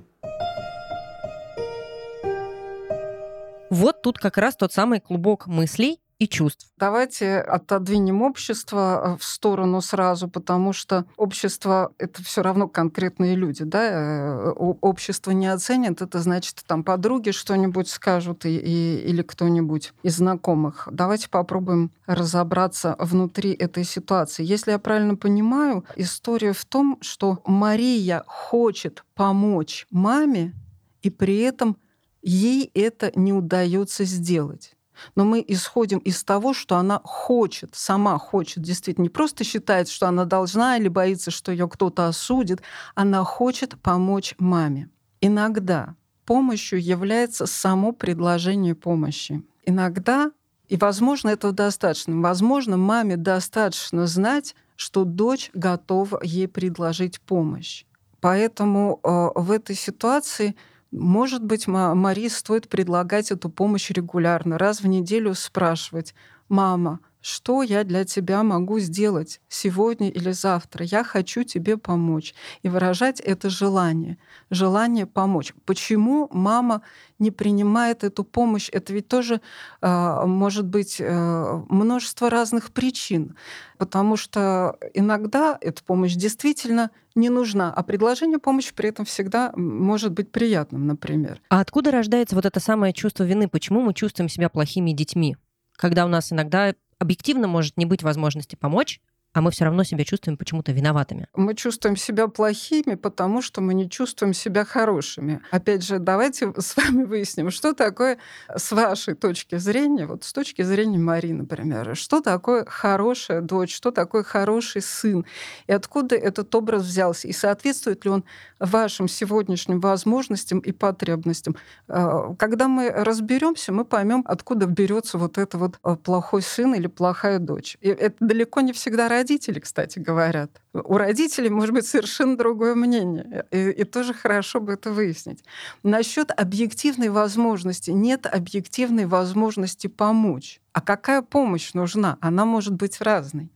[3.70, 6.68] Вот тут как раз тот самый клубок мыслей, и чувств.
[6.78, 13.64] Давайте отодвинем общество э, в сторону сразу, потому что общество— это все равно конкретные люди.
[13.64, 13.88] Да?
[13.90, 20.16] Э, общество не оценит, это значит, там подруги что-нибудь скажут и, и, или кто-нибудь из
[20.16, 20.88] знакомых.
[20.90, 24.44] Давайте попробуем разобраться внутри этой ситуации.
[24.44, 30.54] Если я правильно понимаю, история в том, что Мария хочет помочь маме,
[31.02, 31.76] и при этом
[32.22, 34.75] ей это не удается сделать.
[35.14, 40.08] Но мы исходим из того, что она хочет, сама хочет, действительно, не просто считает, что
[40.08, 42.62] она должна или боится, что ее кто-то осудит,
[42.94, 44.90] она хочет помочь маме.
[45.20, 45.94] Иногда
[46.26, 49.42] помощью является само предложение помощи.
[49.64, 50.32] Иногда,
[50.68, 57.84] и, возможно, этого достаточно, возможно, маме достаточно знать, что дочь готова ей предложить помощь.
[58.20, 60.56] Поэтому э, в этой ситуации
[60.90, 66.14] может быть, Марии стоит предлагать эту помощь регулярно, раз в неделю спрашивать,
[66.48, 70.84] «Мама, что я для тебя могу сделать сегодня или завтра?
[70.84, 72.34] Я хочу тебе помочь.
[72.62, 74.16] И выражать это желание,
[74.48, 75.52] желание помочь.
[75.64, 76.82] Почему мама
[77.18, 78.68] не принимает эту помощь?
[78.70, 79.40] Это ведь тоже
[79.82, 83.34] э, может быть э, множество разных причин,
[83.76, 90.12] потому что иногда эта помощь действительно не нужна, а предложение помощи при этом всегда может
[90.12, 91.42] быть приятным, например.
[91.48, 93.48] А откуда рождается вот это самое чувство вины?
[93.48, 95.36] Почему мы чувствуем себя плохими детьми?
[95.76, 99.00] Когда у нас иногда объективно может не быть возможности помочь,
[99.36, 101.28] а мы все равно себя чувствуем почему-то виноватыми.
[101.34, 105.42] Мы чувствуем себя плохими, потому что мы не чувствуем себя хорошими.
[105.50, 108.16] Опять же, давайте с вами выясним, что такое
[108.48, 113.90] с вашей точки зрения, вот с точки зрения Марии, например, что такое хорошая дочь, что
[113.90, 115.26] такое хороший сын,
[115.66, 118.24] и откуда этот образ взялся, и соответствует ли он
[118.58, 121.56] вашим сегодняшним возможностям и потребностям.
[121.88, 126.86] А, когда мы разберемся, мы поймем, откуда берется вот это вот а, плохой сын или
[126.86, 127.76] плохая дочь.
[127.82, 130.50] И это далеко не всегда родители, кстати, говорят.
[130.72, 133.44] У родителей может быть совершенно другое мнение.
[133.50, 135.42] И, и тоже хорошо бы это выяснить.
[135.82, 137.90] Насчет объективной возможности.
[137.90, 140.60] Нет объективной возможности помочь.
[140.72, 142.18] А какая помощь нужна?
[142.20, 143.50] Она может быть разной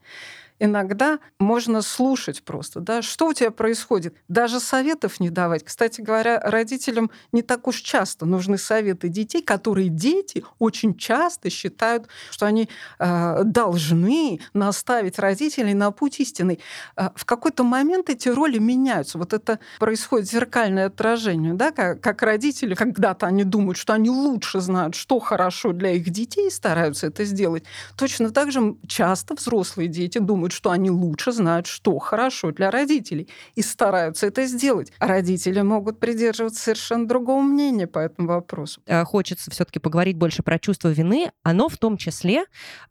[0.61, 4.14] иногда можно слушать просто, да, что у тебя происходит.
[4.29, 5.64] Даже советов не давать.
[5.64, 12.07] Кстати говоря, родителям не так уж часто нужны советы детей, которые дети очень часто считают,
[12.31, 12.68] что они
[12.99, 16.61] э, должны наставить родителей на путь истинный.
[16.96, 19.18] Э, в какой-то момент эти роли меняются.
[19.18, 24.61] Вот это происходит зеркальное отражение, да, как, как родители когда-то они думают, что они лучше
[24.61, 27.64] знают, что хорошо для их детей, и стараются это сделать.
[27.96, 32.70] Точно так же часто взрослые дети думают, думают, что они лучше знают, что хорошо для
[32.70, 34.92] родителей, и стараются это сделать.
[34.98, 38.80] А родители могут придерживаться совершенно другого мнения по этому вопросу.
[38.86, 41.30] Э, хочется все-таки поговорить больше про чувство вины.
[41.42, 42.44] Оно в том числе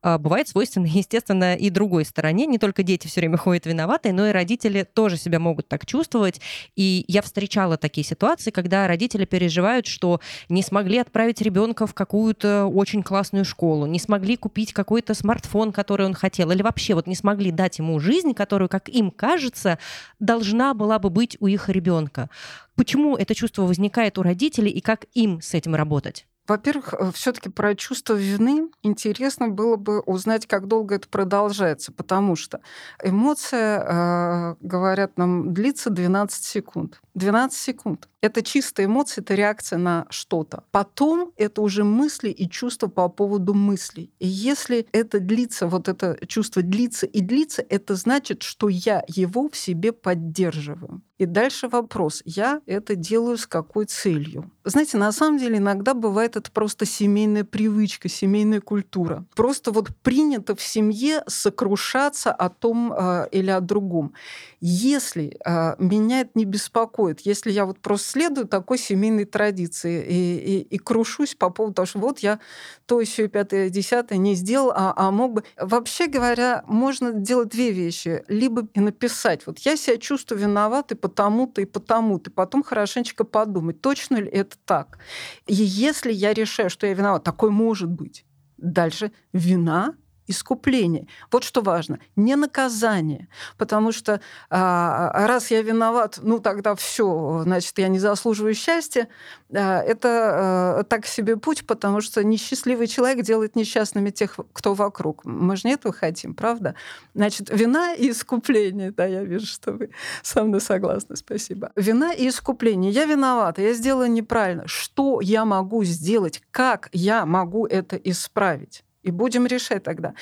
[0.03, 2.45] э, бывает свойственно, естественно, и другой стороне.
[2.45, 6.41] Не только дети все время ходят виноватые, но и родители тоже себя могут так чувствовать.
[6.75, 10.19] И я встречала такие ситуации, когда родители переживают, что
[10.49, 16.05] не смогли отправить ребенка в какую-то очень классную школу, не смогли купить какой-то смартфон, который
[16.05, 19.77] он хотел, или вообще вот не смогли могли дать ему жизнь, которую, как им кажется,
[20.19, 22.29] должна была бы быть у их ребенка.
[22.75, 26.27] Почему это чувство возникает у родителей и как им с этим работать?
[26.49, 32.35] Во-первых, э, все-таки про чувство вины интересно было бы узнать, как долго это продолжается, потому
[32.35, 32.61] что
[33.03, 37.01] эмоция, э, говорят нам, длится 12 секунд.
[37.13, 38.09] 12 секунд.
[38.21, 40.63] Это чистая эмоция, это реакция на что-то.
[40.71, 44.11] Потом это уже мысли и чувства по поводу мыслей.
[44.17, 49.49] И если это длится, вот это чувство длится и длится, это значит, что я его
[49.49, 51.03] в себе поддерживаю.
[51.19, 54.49] И дальше вопрос, я это делаю с какой целью?
[54.63, 59.25] Знаете, на самом деле иногда бывает это просто семейная привычка, семейная культура.
[59.35, 64.13] Просто вот принято в семье сокрушаться о том э, или о другом.
[64.61, 70.37] Если э, меня это не беспокоит, если я вот просто следую такой семейной традиции и,
[70.37, 72.39] и, и крушусь по поводу того, что вот я
[72.85, 75.43] то еще пятое, десятое не сделал, а, а мог бы...
[75.57, 78.23] Вообще говоря, можно делать две вещи.
[78.29, 84.29] Либо написать, вот я себя чувствую виноватой потому-то и потому-то, потом хорошенечко подумать, точно ли
[84.29, 84.99] это так.
[85.47, 88.25] И если я решаю, что я виноват, такое может быть.
[88.57, 89.95] Дальше вина
[90.29, 91.07] искупление.
[91.31, 97.77] Вот что важно, не наказание, потому что а, раз я виноват, ну тогда все, значит,
[97.79, 99.07] я не заслуживаю счастья.
[99.53, 105.25] А, это а, так себе путь, потому что несчастливый человек делает несчастными тех, кто вокруг.
[105.25, 106.75] Мы же не этого хотим, правда?
[107.15, 109.89] Значит, вина и искупление, да, я вижу, что вы
[110.21, 111.71] со мной согласны, спасибо.
[111.75, 112.91] Вина и искупление.
[112.91, 114.67] Я виновата, я сделала неправильно.
[114.67, 116.41] Что я могу сделать?
[116.51, 118.83] Как я могу это исправить?
[119.01, 120.13] И будем решать тогда.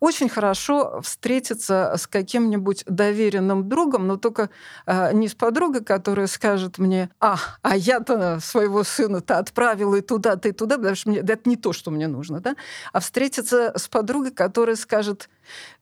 [0.00, 4.50] Очень хорошо встретиться с каким-нибудь доверенным другом, но только
[4.86, 10.48] э, не с подругой, которая скажет мне, а, а я-то своего сына-то отправила и туда-то,
[10.48, 12.56] и туда, потому что мне, это не то, что мне нужно, да?
[12.92, 15.28] А встретиться с подругой, которая скажет,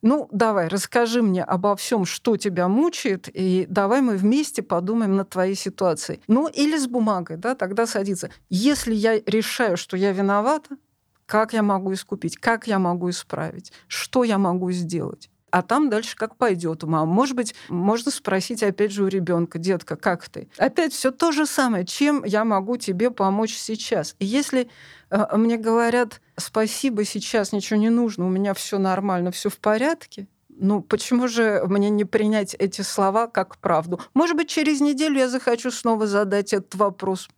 [0.03, 5.31] ну, давай, расскажи мне обо всем, что тебя мучает, и давай мы вместе подумаем над
[5.31, 6.21] твоей ситуацией.
[6.29, 8.31] Ну, или с бумагой, да, тогда садиться.
[8.51, 10.77] Если я решаю, что я виновата,
[11.33, 15.31] как я могу искупить, как я могу исправить, что я могу сделать.
[15.51, 17.11] А там дальше как пойдет у мамы.
[17.11, 20.51] Может быть, можно спросить опять же у ребенка, детка, как ты?
[20.59, 24.14] Опять все то же самое, чем я могу тебе помочь сейчас.
[24.18, 24.68] И если
[25.09, 30.27] э, мне говорят, спасибо, сейчас ничего не нужно, у меня все нормально, все в порядке,
[30.51, 34.03] ну, почему же мне не принять эти слова как правду?
[34.12, 37.31] Может быть, через неделю я захочу снова задать этот вопрос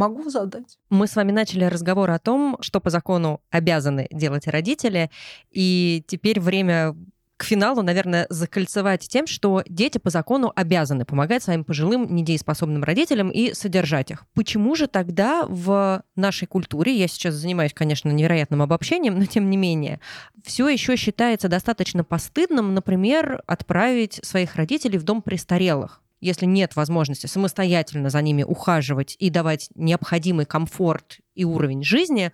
[0.00, 0.78] могу задать.
[0.88, 5.10] Мы с вами начали разговор о том, что по закону обязаны делать родители,
[5.50, 6.96] и теперь время
[7.36, 13.30] к финалу, наверное, закольцевать тем, что дети по закону обязаны помогать своим пожилым недееспособным родителям
[13.30, 14.26] и содержать их.
[14.34, 19.56] Почему же тогда в нашей культуре, я сейчас занимаюсь, конечно, невероятным обобщением, но тем не
[19.56, 20.00] менее,
[20.44, 26.02] все еще считается достаточно постыдным, например, отправить своих родителей в дом престарелых?
[26.20, 32.32] Если нет возможности самостоятельно за ними ухаживать и давать необходимый комфорт и уровень жизни,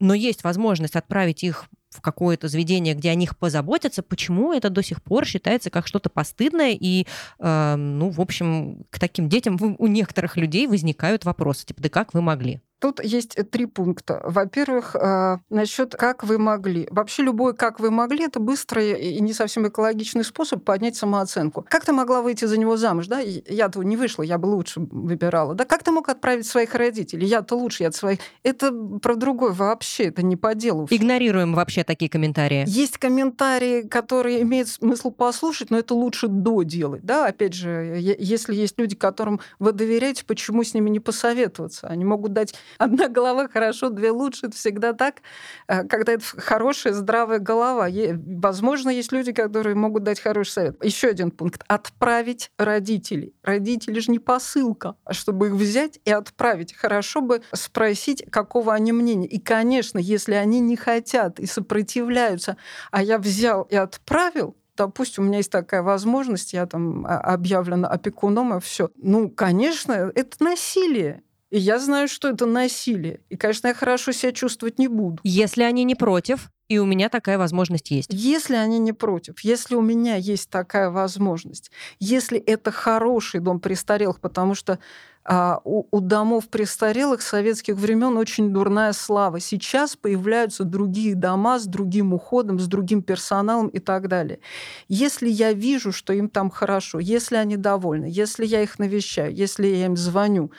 [0.00, 4.82] но есть возможность отправить их в какое-то заведение, где о них позаботятся, почему это до
[4.82, 7.06] сих пор считается как что-то постыдное, и,
[7.38, 12.12] э, ну, в общем, к таким детям у некоторых людей возникают вопросы, типа, да как
[12.12, 12.60] вы могли?
[12.84, 14.20] Тут есть э, три пункта.
[14.22, 16.86] Во-первых, э, насчет как вы могли.
[16.90, 21.64] Вообще любой как вы могли это быстрый и не совсем экологичный способ поднять самооценку.
[21.70, 23.20] Как ты могла выйти за него замуж, да?
[23.20, 25.54] Я-то не вышла, я бы лучше выбирала.
[25.54, 27.26] Да как ты мог отправить своих родителей?
[27.26, 28.18] Я-то лучше, я от своих.
[28.42, 30.86] Это про другое вообще, это не по делу.
[30.90, 32.64] Игнорируем вообще такие комментарии.
[32.66, 37.28] Есть комментарии, которые имеют смысл послушать, но это лучше до делать, да?
[37.28, 41.86] Опять же, если есть люди, которым вы доверяете, почему с ними не посоветоваться?
[41.86, 44.46] Они могут дать одна голова хорошо, две лучше.
[44.46, 45.22] Это всегда так,
[45.68, 47.88] э, когда это хорошая, здравая голова.
[47.88, 50.84] Возможно, есть люди, которые могут дать хороший совет.
[50.84, 51.62] Еще один пункт.
[51.68, 53.34] Отправить родителей.
[53.42, 56.74] Родители же не посылка, а чтобы их взять и отправить.
[56.74, 59.26] Хорошо бы спросить, какого они мнения.
[59.26, 62.56] И, конечно, если они не хотят и сопротивляются,
[62.90, 67.88] а я взял и отправил, допустим, у меня есть такая возможность, я там а, объявлена
[67.88, 68.90] опекуном, и все.
[68.96, 71.22] Ну, конечно, это насилие.
[71.54, 73.20] И я знаю, что это насилие.
[73.28, 75.20] И, конечно, я хорошо себя чувствовать не буду.
[75.22, 78.08] Если они не против, и у меня такая возможность есть.
[78.12, 84.18] Если они не против, если у меня есть такая возможность, если это хороший дом престарелых,
[84.18, 84.80] потому что
[85.22, 89.38] а, у, у домов престарелых советских времен очень дурная слава.
[89.38, 94.40] Сейчас появляются другие дома с другим уходом, с другим персоналом и так далее.
[94.88, 99.68] Если я вижу, что им там хорошо, если они довольны, если я их навещаю, если
[99.68, 100.50] я им звоню,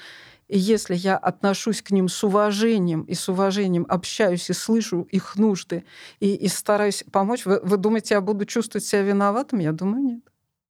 [0.47, 5.35] и если я отношусь к ним с уважением и с уважением общаюсь и слышу их
[5.37, 5.85] нужды
[6.19, 9.59] и, и стараюсь помочь, вы, вы думаете, я буду чувствовать себя виноватым?
[9.59, 10.21] Я думаю, нет.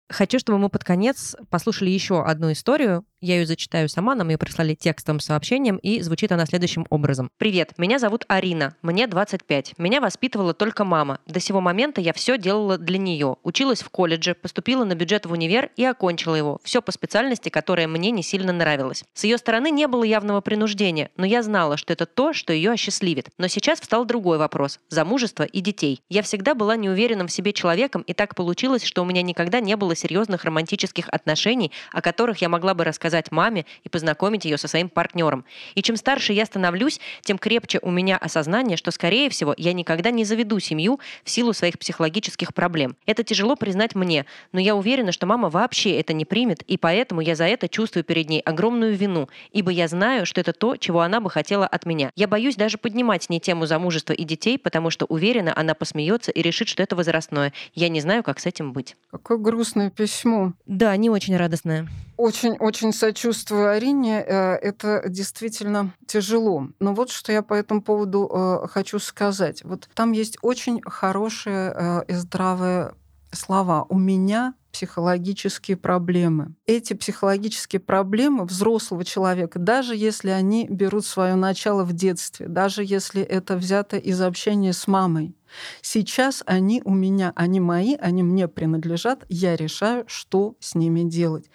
[0.09, 3.03] Хочу, чтобы мы под конец послушали еще одну историю.
[3.23, 7.29] Я ее зачитаю сама, нам ее прислали текстом сообщением, и звучит она следующим образом.
[7.37, 9.75] «Привет, меня зовут Арина, мне 25.
[9.77, 11.21] Меня воспитывала только мама.
[11.25, 13.37] До сего момента я все делала для нее.
[13.43, 16.59] Училась в колледже, поступила на бюджет в универ и окончила его.
[16.65, 19.05] Все по специальности, которая мне не сильно нравилась.
[19.13, 22.71] С ее стороны не было явного принуждения, но я знала, что это то, что ее
[22.71, 23.29] осчастливит.
[23.37, 26.01] Но сейчас встал другой вопрос– замужество и детей.
[26.09, 29.77] Я всегда была неуверенным в себе человеком, и так получилось, что у меня никогда не
[29.77, 34.67] было серьезных романтических отношений, о которых я могла бы рассказать маме и познакомить ее со
[34.67, 35.45] своим партнером.
[35.75, 40.11] И чем старше я становлюсь, тем крепче у меня осознание, что, скорее всего, я никогда
[40.11, 42.95] не заведу семью в силу своих психологических проблем.
[43.05, 47.21] Это тяжело признать мне, но я уверена, что мама вообще это не примет, и поэтому
[47.21, 51.01] я за это чувствую перед ней огромную вину, ибо я знаю, что это то, чего
[51.01, 52.11] она бы хотела от меня.
[52.15, 56.31] Я боюсь даже поднимать с ней тему замужества и детей, потому что уверена, она посмеется
[56.31, 57.53] и решит, что это возрастное.
[57.73, 58.95] Я не знаю, как с этим быть.
[59.11, 60.53] Какое грустное письмо.
[60.65, 61.87] Да, не очень радостное.
[62.17, 64.23] Очень-очень сочувствую Арине.
[64.25, 66.67] Э, это действительно тяжело.
[66.79, 69.63] Но вот что я по этому поводу э, хочу сказать.
[69.63, 72.93] Вот там есть очень хорошие э, и здравые
[73.31, 73.85] слова.
[73.89, 76.55] У меня психологические проблемы.
[76.65, 83.21] Эти психологические проблемы взрослого человека, даже если они берут свое начало в детстве, даже если
[83.21, 85.35] это взято из общения с мамой,
[85.81, 91.45] сейчас они у меня, они мои, они мне принадлежат, я решаю, что с ними делать.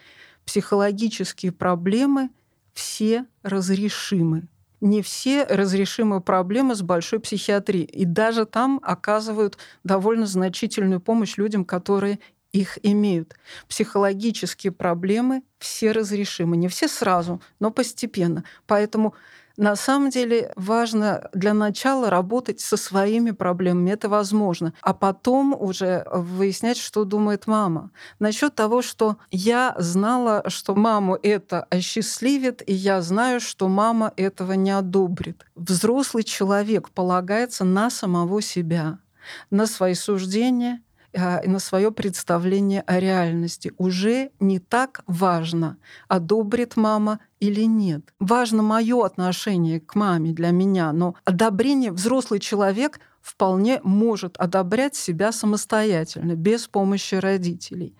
[0.48, 2.30] Психологические проблемы
[2.72, 4.48] все разрешимы
[4.80, 7.84] не все разрешимые проблемы с большой психиатрией.
[7.84, 12.18] И даже там оказывают довольно значительную помощь людям, которые
[12.52, 13.34] их имеют.
[13.68, 16.56] Психологические проблемы все разрешимы.
[16.56, 18.44] Не все сразу, но постепенно.
[18.66, 19.14] Поэтому
[19.58, 23.90] на самом деле важно для начала работать со своими проблемами.
[23.90, 24.72] Это возможно.
[24.80, 27.90] А потом уже выяснять, что думает мама.
[28.20, 34.52] Насчет того, что я знала, что маму это осчастливит, и я знаю, что мама этого
[34.52, 35.44] не одобрит.
[35.56, 39.00] Взрослый человек полагается на самого себя,
[39.50, 40.82] на свои суждения,
[41.12, 43.72] на свое представление о реальности.
[43.78, 48.12] Уже не так важно, одобрит мама или нет.
[48.20, 55.32] Важно мое отношение к маме для меня, но одобрение взрослый человек вполне может одобрять себя
[55.32, 57.94] самостоятельно, без помощи родителей.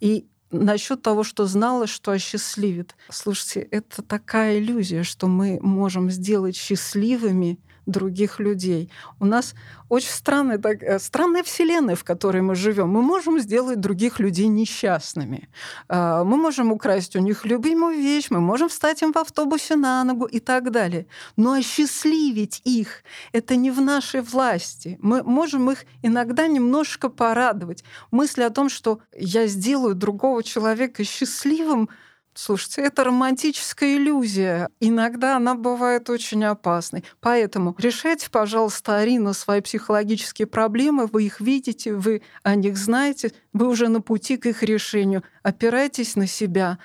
[0.00, 2.94] И насчет того, что знала, что осчастливит.
[3.10, 8.90] Слушайте, это такая иллюзия, что мы можем сделать счастливыми других людей.
[9.20, 9.54] У нас
[9.88, 12.88] очень странная, так, э, странная вселенная, в которой мы живем.
[12.88, 15.48] Мы можем сделать других людей несчастными.
[15.88, 20.04] А, мы можем украсть у них любимую вещь, мы можем встать им в автобусе на
[20.04, 21.06] ногу и так далее.
[21.36, 24.98] Но осчастливить их— это не в нашей власти.
[25.00, 27.84] Мы можем их иногда немножко порадовать.
[28.10, 31.88] Мысль о том, что я сделаю другого человека счастливым—
[32.36, 34.68] Слушайте, это романтическая иллюзия.
[34.80, 37.04] Иногда она бывает очень опасной.
[37.20, 41.06] Поэтому решайте, пожалуйста, Арина, свои психологические проблемы.
[41.06, 45.22] Вы их видите, вы о них знаете, вы уже на пути к их решению.
[45.44, 46.78] Опирайтесь на себя.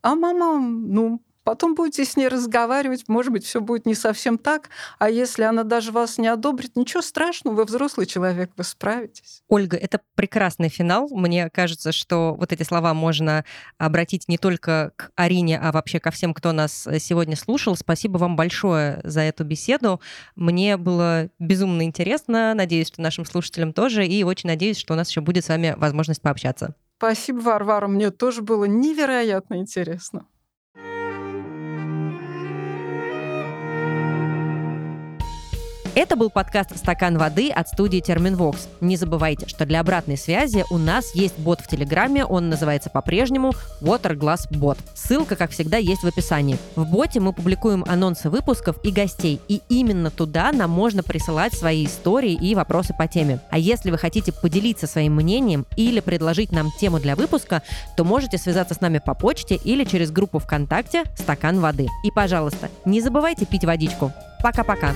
[0.00, 4.70] А мама, ну, Потом будете с ней разговаривать, может быть, все будет не совсем так,
[4.98, 9.42] а если она даже вас не одобрит, ничего страшного, вы взрослый человек, вы справитесь.
[9.48, 11.08] Ольга, это прекрасный финал.
[11.10, 13.44] Мне кажется, что вот эти слова можно
[13.78, 17.76] обратить не только к Арине, а вообще ко всем, кто нас сегодня слушал.
[17.76, 20.00] Спасибо вам большое за эту беседу.
[20.36, 22.54] Мне было безумно интересно.
[22.54, 24.06] Надеюсь, что нашим слушателям тоже.
[24.06, 26.74] И очень надеюсь, что у нас еще будет с вами возможность пообщаться.
[26.96, 27.86] Спасибо, Варвара.
[27.86, 30.26] Мне тоже было невероятно интересно.
[35.96, 38.66] Это был подкаст «Стакан воды» от студии Терминвокс.
[38.80, 43.52] Не забывайте, что для обратной связи у нас есть бот в Телеграме, он называется по-прежнему
[43.80, 44.76] Waterglass Bot.
[44.94, 46.58] Ссылка, как всегда, есть в описании.
[46.74, 51.86] В боте мы публикуем анонсы выпусков и гостей, и именно туда нам можно присылать свои
[51.86, 53.38] истории и вопросы по теме.
[53.50, 57.62] А если вы хотите поделиться своим мнением или предложить нам тему для выпуска,
[57.96, 61.86] то можете связаться с нами по почте или через группу ВКонтакте «Стакан воды».
[62.04, 64.12] И, пожалуйста, не забывайте пить водичку.
[64.42, 64.92] Пока-пока.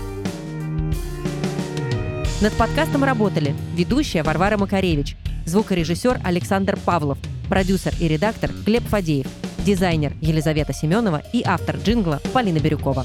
[2.41, 7.19] Над подкастом работали ведущая Варвара Макаревич, звукорежиссер Александр Павлов,
[7.49, 9.27] продюсер и редактор Глеб Фадеев,
[9.67, 13.05] дизайнер Елизавета Семенова и автор джингла Полина Бирюкова.